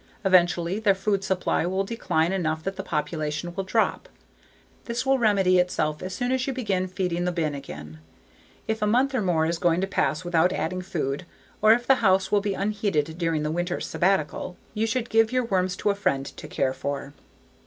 [0.25, 4.09] Eventually their food supply will decline enough that the population will drop.
[4.85, 7.99] This will remedy itself as soon as you begin feeding the bin again.
[8.67, 11.27] If a month or more is going to pass without adding food
[11.61, 15.43] or if the house will be unheated during a winter "sabbatical," you should give your
[15.45, 17.13] worms to a friend to care for.